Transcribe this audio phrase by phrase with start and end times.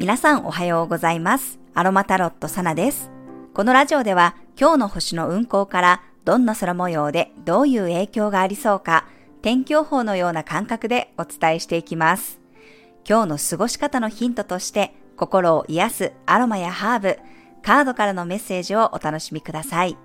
[0.00, 1.58] 皆さんおはようございます。
[1.74, 3.10] アロマタロットサナです。
[3.52, 9.06] このラジオでは今日の星の運行からどんな空模様でどういう影響がありそうか
[9.42, 12.40] 天気予報のような感覚でお伝えしていきます。
[13.06, 17.18] 今日の過ごし方のヒントとして心を癒すアロマやハーブ、
[17.60, 19.98] カードからのメッセージをお楽しみください。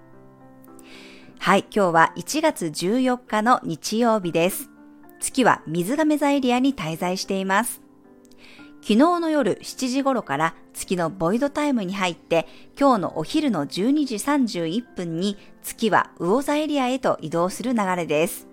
[1.40, 4.70] はい、今日は1月14日の日曜日です。
[5.22, 7.85] 月は水亀座エリアに滞在しています。
[8.88, 12.46] 昨日の夜7時頃から月のボイドタイムに入って
[12.80, 18.48] 今日のお昼の12時31分に月は魚座エリアへと移動する流れです。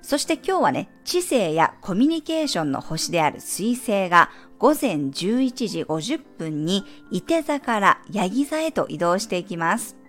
[0.00, 9.99] そして今日はね、知性やコミュニケーションの星である水星が午前11時50分に伊手座からヤギ座へと移動していきます。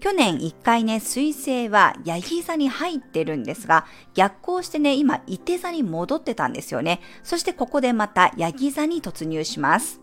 [0.00, 7.00] 去年一回ね、水星はヤギ座に入ってるんですが、逆行してね、今、伊手座に戻ってたんですよね。
[7.22, 10.00] そしてここでまたヤギ座に突入します。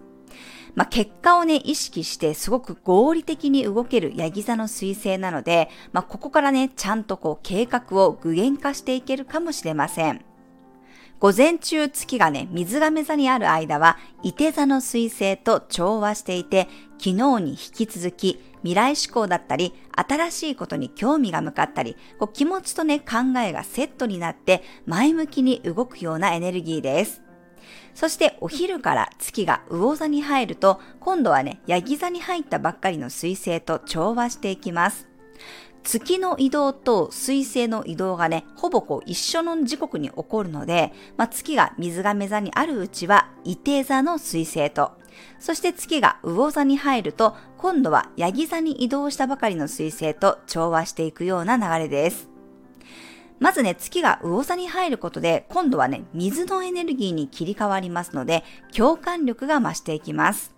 [0.75, 10.25] まあ、結果をね、意識してすごく合理的に動けるヤギ座の彗星なので、まあ、ここからね、ちゃんとこう計画を具現化していけるかもしれません。
[11.19, 27.21] 午前中月がね、水亀座にある間は、伊手座の彗星と調和していて、昨日に引き続き、未来志向だったり、新しいことに興味が向かったり、こう気持ちとね、考えがセットになって、前向きに動くようなエネルギーです。
[27.93, 35.07] そしてお昼から月が魚座に入ると、今度はね、ヤギ座に入ったばっかりの水星と調和していきます。
[35.83, 44.93] 月の移動と水星の移動がね、ほぼこう一緒の時刻に起こるので、まあ、月が水亀座にあるうちは、伊手座の水星と、
[45.39, 52.29] そして月が魚座に入ると、今度はヤギ座に移動したばかりの水星と調和していくような流れです。
[53.39, 58.45] まずね、月が魚座に入ることで、今度はね、水のエネルギーに切り替わりますので、
[58.75, 60.55] 共感力が増していきます。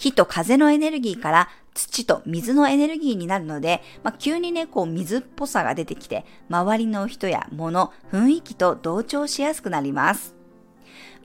[0.00, 10.39] 火と風のエネルギーから土と水のエネルギーになるので、まあ、急にね、こう水っぽさが出てきて、周りの人や物、雰囲気と同調しやすくなります。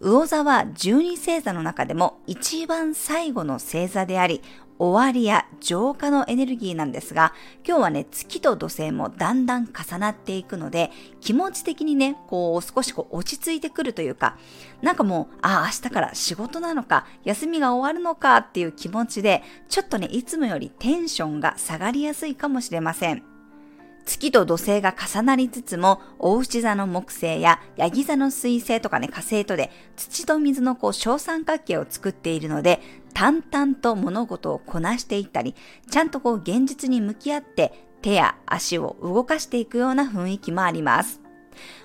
[0.05, 4.43] 魚座は十二星座の中でも一番最後の星座であり、
[4.77, 7.33] 終わりや浄化のエネルギーなんですが、
[7.67, 14.37] 今日はね、月と土星もだんだん重なっていくので、気持ち的にね、こう少しこう落ち着いてくるというか、
[14.83, 23.34] なんかもう、ああ、明日から仕事なのか、休みが終わるのかっていう気持ちで、ちょっとね、いつもよりテンションが下がりやすいかもしれません。
[24.05, 32.81] 月と土星が重なりつつも、大牛座の木星やヤギ座の水星とかね、火星とで土と水のこう小三角形を作っているので、
[33.13, 35.55] 淡々と物事をこなしていったり、
[35.89, 41.21] ちゃんとこう現実に向き合って手や足を動かしていくような雰囲気もあります。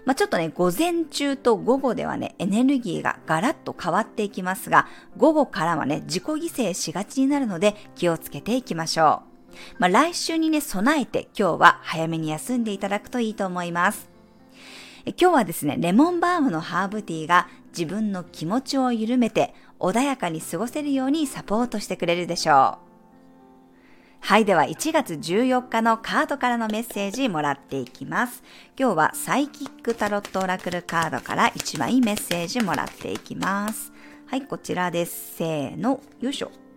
[0.04, 9.29] まあ、ちょっとね、午前中と午後ではね、エネルギーがガラッと変わっていきますが、午後からはね、自己犠牲しがちになるので気をつけていきましょう。
[9.78, 14.08] まあ、来週にね、備えて今日は早めに休んでいただくといいと思います。
[15.06, 22.90] 今日はですね、レモンバームのハーブティーが自分の気持ちを緩めて穏やかに過ごせるようにサポートしてくれるでしょう。
[24.22, 24.44] はい。
[24.44, 28.42] では、1月14日のカードからのメッセージもらっていきます。
[28.78, 33.92] 今日はサイキックタロットオラクルカードから1枚メッセージもらっていきます。
[34.26, 35.36] はい、こちらです。
[35.38, 36.69] せーの、よいしょ。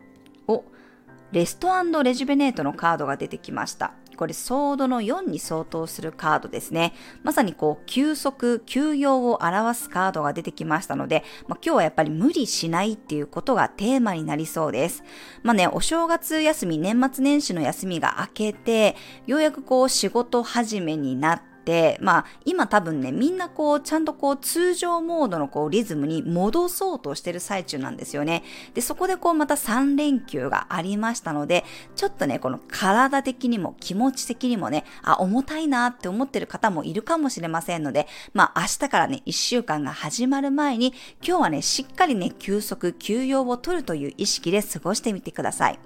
[1.34, 1.70] レスト
[2.04, 3.94] レジュベネートのカードが出てきました。
[4.18, 6.94] これ、ソードの4に相当するカードですね。
[7.24, 15.04] まさにこう、休息、休養を表すカードが出てきましたので、まあ、今日はやっぱり無理しないっていうことがテーマになりそうです。
[15.42, 18.96] まあね、お正月休み、年末年始の休みが明けて、
[19.26, 21.53] ようやくこう、仕事始めになって、、
[22.02, 28.44] まあ今多分ね、みんなこうちゃんとこう通常モードのこうリズムに戻そうとしてる最中なんですよね。
[28.74, 31.64] で、そこでこうまた3連休がありましたので、
[31.96, 40.94] ちょっとね、この体的にも気持ち的にもね、あ、重たいなって思ってる方もいるかもしれませんので、まあ明日からね、1週間が始まる前に、
[41.26, 45.80] 今日はね、しっかりね、休息、休養を取るという意識で過ごしてみてください。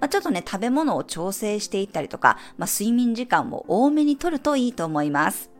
[0.00, 5.23] まあ、ちょっとね、食べ物を調整していったりとか、まあ、睡眠時間を多めに取るといいと思います。
[5.24, 5.50] ます。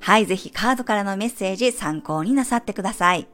[0.00, 3.28] はい、ぜひカードからのメッセージ参考になさってください。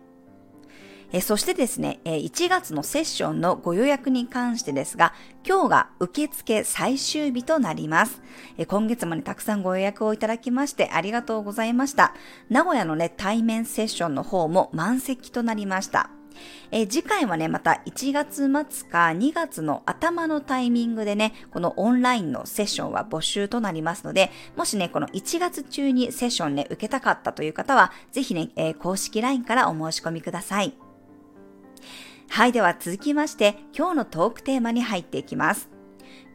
[1.15, 5.13] えそしてですね、1月のセッションのご予約に関してですが、
[5.47, 8.23] 今日が受付最終日となります。
[8.57, 12.15] え今月もね、たくさんご予約をいただきましてありがとうございました。
[12.49, 16.09] 名古屋のね、対面セッションの方も満席となりました。
[16.71, 30.75] えー、次回はね、また1月末か2月の頭のタイミングでね、このオンラインのセッションは募集となりますので、もしね、この1月中にセッションね、受けたかったという方は、ぜひね、えー、公式 LINE からお申し込みください。
[32.29, 35.69] はい、では続きまして今日のトークテーマに入っていきます。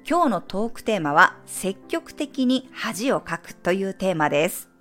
[0.08, 4.77] 今日のトークテーマは積極的に恥をかくというテーマです。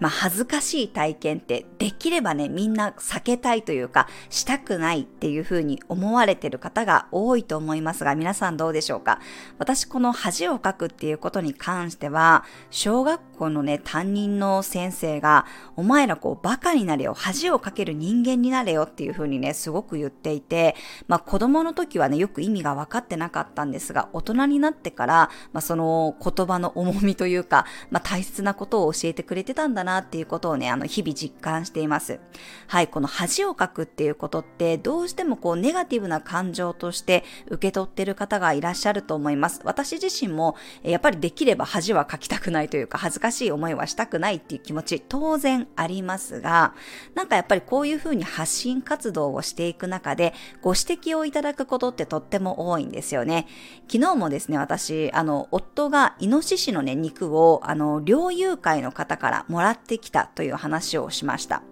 [0.00, 9.20] まあ、恥ずかしい体験ってできればね、みんな避けたいというか、したくないっていうふうに思われてる方が多いと思いますが、皆さんどうでしょうか？
[9.58, 15.46] 私この恥をかくっていうことに関しては、小学校のね、担任の先生が、
[15.76, 20.74] お前らこうバカになれよ、恥をかける人間になれよっていうふうにね、すごく言っていて、
[21.06, 32.18] まあ子供の時はね、よく意味が分かってなかったんですが、大人になってから、まあその言葉の重みというか、まあ大切なことを教えてくれてたんだなっていうことをね、あの日々実感しています。
[32.66, 39.60] はい、この恥をかくっていうことって、どうしてもこうネガティブな感情として受け取ってる方がいらっしゃると思います。
[39.64, 46.74] 私自身も、やっぱりできれば恥はかきたくないというか、恥ずかしい思いはしたくないっていう気持ち、当然ありますが、
[47.14, 53.46] なんかやっぱりこういうふうに発信活動をしていく中で、ご指摘をいただくことってとっても多いんですよね。
[53.88, 61.62] 昨日もですね、私、あの、夫がイノシシのね、肉を、あの、猟友会の方からもらってきたという話をしました。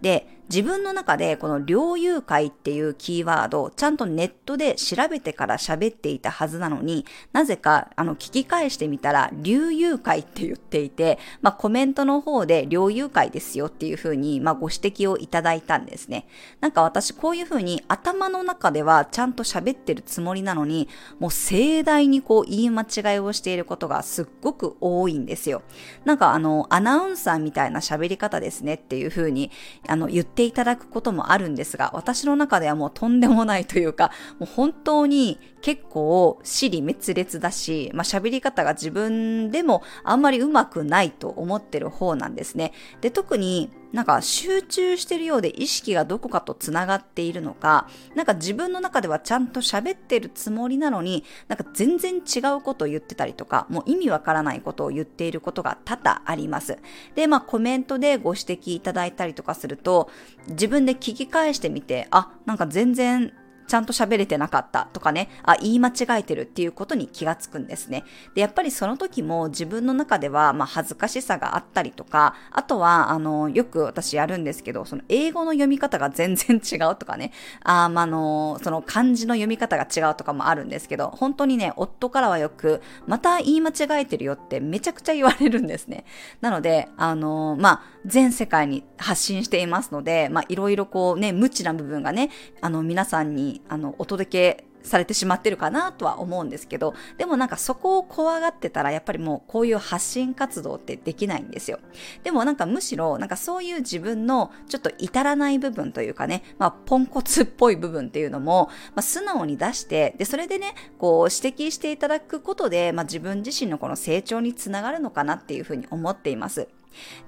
[0.00, 16.28] で、自分の中でこの猟友会っていうキーワードをちゃんとネットで調べてから喋っていたはずなのに、なぜかあの聞き返してみたら、猟友会って言っていて、まあコメントの方で猟友会ですよっていうふうに、まあご指摘をいただいたんですね。
[16.60, 25.62] なんか私こういうふうに頭の中ではちゃんと喋ってるつもりなのに、もう盛大にこう言い間違いをしていることがすっごく多いんですよ。
[26.04, 29.50] なんかあの、アナウンサーみたいな喋り方ですねっていうふうに、
[29.88, 42.72] あの、言っていただくこともあるんですが、私の中ではもうとんでもないというか、もう本当に結構尻滅裂だし、まあ喋り方が自分でもあんまりうまくないと思ってる方なんですね。
[43.00, 56.76] で、特になんか集中してるようで意識がどこかとつながっているのか、なんか自分の中ではちゃんと喋ってるつもりなのに、なんか全然違うことを言ってたりとか、もう意味わからないことを言っていることが多々あります。
[57.14, 60.10] で、まあコメントでご指摘いただいたりとかすると、
[60.48, 63.32] 自分で聞き返してみて、あ、なんか全然
[63.66, 68.04] ちゃんと喋れてなかったとかね、あ、言い間違えてるっていうことに気がつくんですね。
[68.34, 77.32] で、やっぱりその時も自分の中では、まあ、恥ずかしさがあったりとか、あとは、あの、よく私やるんですけど、その英語の読み方が全然違うとかね、
[77.62, 86.04] あ、まあ、の、その漢字の読み方が違うとかもあるんですけど、本当にね、夫からはよく、また言い間違えてるよってめちゃくちゃ言われるんですね。
[86.40, 92.30] なので、あの、まあ、全世界に発信していますので、まあ、いろいろこうね、無知な部分がね、
[92.60, 101.80] あの、皆さんにあの、お届けされてしまってるかなとは思うんですけど、でもなんかそこを怖がってたらやっぱりもうこういう発信活動ってできないんですよ。
[102.22, 116.68] でもなんかむしろなんかそういう自分のちょっと至らない部分というかね、まあポンコツっぽい部分っていうのも、まあ、素直に出して、で、それでね、こう指摘していただくことで、まあ自分自身のこの成長につながるのかなっていうふうに思っています。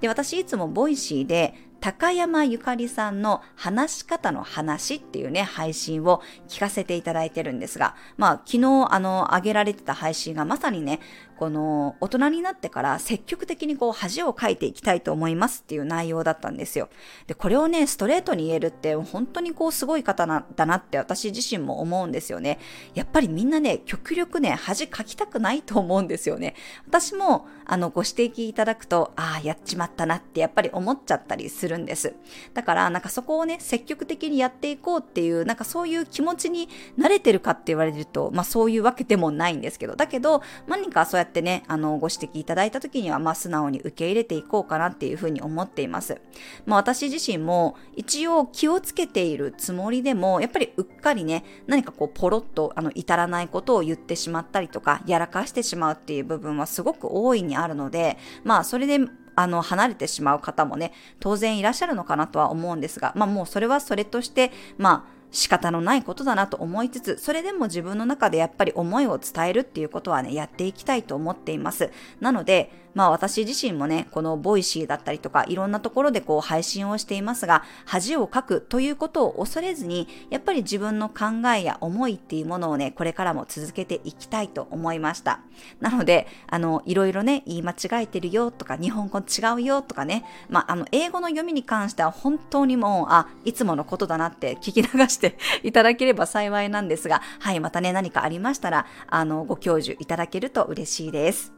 [0.01, 10.99] で、私いつもボイシーで高山ゆかりさんの話し方の話っていうね、配信を聞かせていただいてるんですが、まあ昨日あの、上げられてた配信がまさにね、
[11.39, 16.89] この大人になってから積極的にこう恥をかいていきたいと思いますっていう内容だったんですよ。
[17.27, 22.59] で、これをね、ストレートに言えるって本当にこうすごい方なだなって私自身も思うんですよね。
[22.93, 26.55] やっぱりみんなね、極力ね、恥かきたくないと思うんですよね。
[26.85, 32.13] 私もあのご指摘いただくと、ああ、やっちまったなってやっぱり思っちゃったりするるんです。
[32.53, 46.19] だからなんかそこをね、積極的にやっていこうっていう、なんかそういう気持ちに慣れてるかって言われると、まあそういうわけでもないんですけど、だけど何かそうやってね、あの、ご指摘いただいた時には、まあ、素直に受け入れていこうかなっていうふうに思っています。
[46.65, 58.99] まあ、私自身も一応気をつけているつもりでも、やっぱりうっかりね、何かこう、ポロッと、あの、至らないことを言ってしまったりとか、やらかしてしまうっていう部分はすごく大いにあるので、まあ、それで、
[59.39, 60.91] あの、離れてしまう方もね、
[61.21, 71.91] 当然いらっしゃるのかなとは思うんですが、まあもうそれはそれとして、まあ、仕方のないことだなと思いつつ、それでも自分の中でやっぱり思いを伝えるっていうことはね、やっていきたいと思っています。
[72.19, 85.41] なので、まあ私自身もね、このボイシーだったりとか、いろんなところでこう配信をしていますが、恥をかくということを恐れずに、やっぱり自分の考えや思いっていうものをね、これからも続けていきたいと思いました。
[85.79, 101.53] なので、あの、いろいろね、言い間違えてるよとか、日本語違うよとかね、まあ、あの、英語の読みに関しては本当にもう、あ、いつものことだなって聞き流してていただければ幸いなんですが、はい、またね、何かありましたら、あの、ご教授いただけると嬉しいです。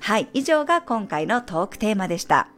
[0.00, 2.48] はい、以上が今回のトークテーマでした。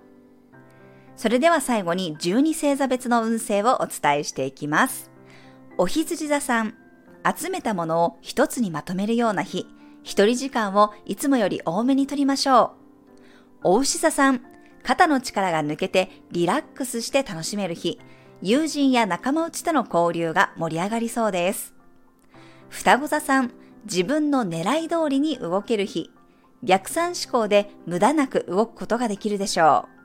[1.16, 5.10] それでは最後に12星座別の運勢をお伝えしていきます。
[5.76, 6.74] お羊座さん、
[7.36, 9.66] 集めたものを一つにまとめるような日、
[10.02, 12.76] 一人時間をいつもより多めに取りましょ
[13.64, 13.74] う。
[13.74, 14.42] お牛座さん、
[14.84, 17.98] 肩の力が抜けてリラックスして楽しめる日、
[18.40, 21.74] 友人や仲間内との交流が盛り上がりそうです。
[22.68, 23.50] 双子座さん、
[23.84, 26.10] 自分の狙い通りに動ける日、
[26.62, 29.98] 逆算思考で無駄なく動くことができるでしょう。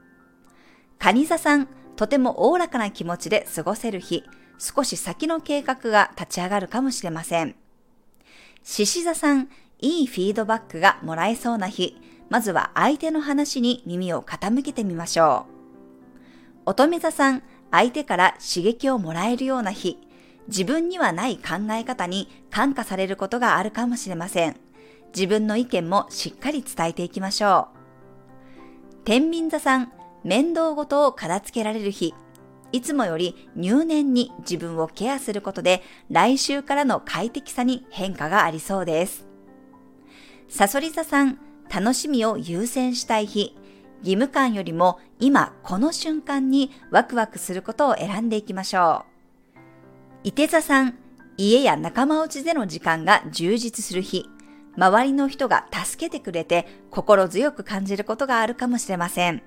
[0.98, 4.24] 蟹座さん、とてもおおらかな気持ちで過ごせる日、
[4.58, 7.56] 少し先の計画が立ち上がるかもしれません。
[8.64, 9.50] 獅子座さん、
[9.80, 11.98] いいフィードバックがもらえそうな日、
[12.30, 15.54] まずは相手の話に耳を傾けてみましょう。
[16.66, 19.98] 乙女座さん、相手から刺激をもらえるような日、
[20.48, 24.56] 自分にはない考え方に感化されることがあるかもしれません。
[25.16, 28.96] 自分の意見もしっかり伝えていきましょう。
[29.06, 29.92] 天秤座さん、
[30.24, 32.14] 面倒ごとを片付けられる日、
[32.72, 39.26] いつもより入念に自分をケアすることで来週からの快適さに変化がありそうです。
[40.48, 41.40] サソリ座さん、
[41.74, 43.58] 楽しみを優先したい日、
[44.04, 49.06] 義務感よりも今この瞬間にワクワクすることを選んでいきましょ
[49.56, 49.60] う。
[50.26, 50.98] 伊手座さん、
[51.38, 54.30] 家や仲間内での時間が充実する日、
[54.78, 59.42] 周りの人が助けてくれて心強く感じることがあるかもしれません。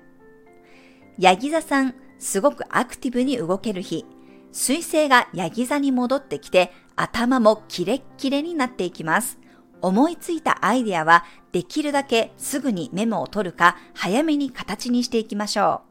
[1.17, 4.05] ヤギ座さん、すごくアクティブに動ける日、
[4.51, 9.37] 水星がヤギ座に戻ってきて頭もキレッキレになっていきます。
[9.81, 15.81] 思いついたアイデアはできるだけすぐにメモを取るか早めに形にしていきましょ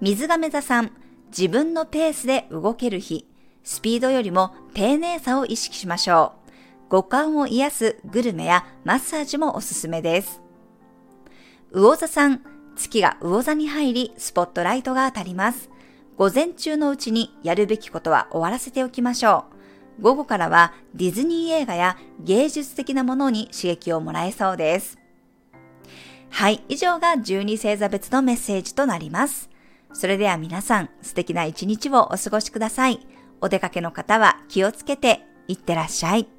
[0.00, 0.04] う。
[0.04, 0.92] 水亀座さん、
[1.28, 3.26] 自分のペースで動ける日、
[3.62, 6.50] スピードよりも丁寧さを意識しましょう。
[6.90, 10.42] 五感を癒すグルメやマッサージもおすすめです。
[11.72, 12.42] 魚座さん、
[12.76, 15.70] 月が魚座に入り、スポットライトが当たります。
[16.16, 19.53] 午前中のうちにやるべきことは終わらせておきましょう。
[20.00, 24.98] 午後からはディズニー映画や芸術的なものに刺激をもらえそうです。
[26.30, 29.50] はい、以上が12星座別のメッセージとなります。
[29.92, 33.06] それでは皆さん、素敵な一日をお過ごしください。
[33.40, 36.33] お出かけの方は気をつけていってらっしゃい。